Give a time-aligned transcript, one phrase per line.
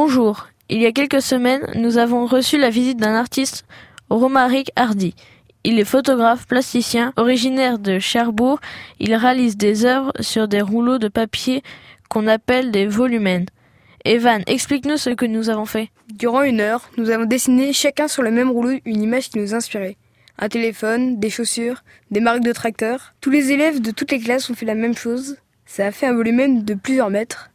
[0.00, 0.46] Bonjour.
[0.68, 3.64] Il y a quelques semaines, nous avons reçu la visite d'un artiste,
[4.10, 5.16] Romaric Hardy.
[5.64, 8.60] Il est photographe plasticien, originaire de Cherbourg.
[9.00, 11.64] Il réalise des œuvres sur des rouleaux de papier
[12.08, 13.46] qu'on appelle des volumens.
[14.04, 15.90] Evan, explique-nous ce que nous avons fait.
[16.14, 19.52] Durant une heure, nous avons dessiné chacun sur le même rouleau une image qui nous
[19.52, 19.96] inspirait.
[20.38, 23.14] Un téléphone, des chaussures, des marques de tracteurs.
[23.20, 25.38] Tous les élèves de toutes les classes ont fait la même chose.
[25.66, 27.50] Ça a fait un volumen de plusieurs mètres.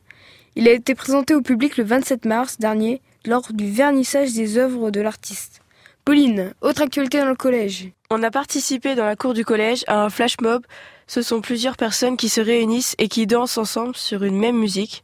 [0.55, 4.91] Il a été présenté au public le 27 mars dernier lors du vernissage des œuvres
[4.91, 5.61] de l'artiste.
[6.05, 7.89] Pauline, autre actualité dans le collège.
[8.11, 10.63] On a participé dans la cour du collège à un flash mob.
[11.07, 15.03] Ce sont plusieurs personnes qui se réunissent et qui dansent ensemble sur une même musique.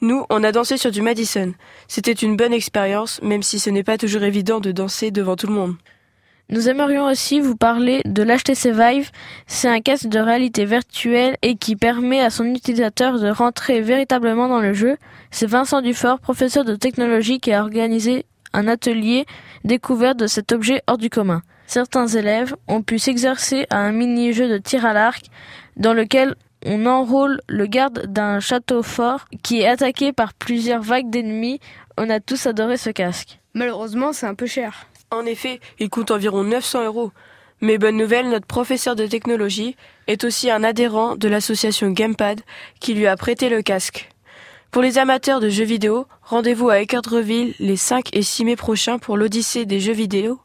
[0.00, 1.52] Nous, on a dansé sur du Madison.
[1.88, 5.46] C'était une bonne expérience, même si ce n'est pas toujours évident de danser devant tout
[5.46, 5.76] le monde.
[6.48, 9.10] Nous aimerions aussi vous parler de l'HTC Vive.
[9.48, 14.46] C'est un casque de réalité virtuelle et qui permet à son utilisateur de rentrer véritablement
[14.46, 14.96] dans le jeu.
[15.32, 19.26] C'est Vincent Dufort, professeur de technologie, qui a organisé un atelier
[19.64, 21.42] découvert de cet objet hors du commun.
[21.66, 25.24] Certains élèves ont pu s'exercer à un mini-jeu de tir à l'arc
[25.76, 31.10] dans lequel on enrôle le garde d'un château fort qui est attaqué par plusieurs vagues
[31.10, 31.58] d'ennemis.
[31.98, 33.40] On a tous adoré ce casque.
[33.52, 34.86] Malheureusement, c'est un peu cher.
[35.10, 37.12] En effet, il coûte environ 900 euros.
[37.60, 39.76] Mais bonne nouvelle, notre professeur de technologie
[40.08, 42.40] est aussi un adhérent de l'association Gamepad
[42.80, 44.10] qui lui a prêté le casque.
[44.70, 48.98] Pour les amateurs de jeux vidéo, rendez-vous à Équerdreville les 5 et 6 mai prochains
[48.98, 50.40] pour l'Odyssée des jeux vidéo.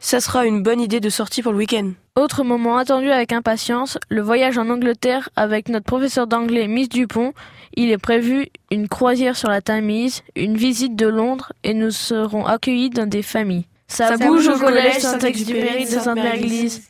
[0.00, 1.92] Ça sera une bonne idée de sortie pour le week-end.
[2.16, 7.32] Autre moment attendu avec impatience, le voyage en Angleterre avec notre professeur d'anglais Miss Dupont.
[7.74, 12.44] Il est prévu une croisière sur la Tamise, une visite de Londres et nous serons
[12.44, 13.66] accueillis dans des familles.
[13.94, 16.82] Ça, bouge au collège Saint-Exupéry de Sainte-Mère-Église.